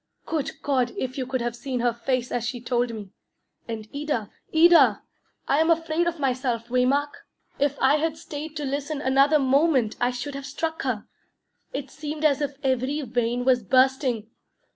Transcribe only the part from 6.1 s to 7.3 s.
myself, Waymark.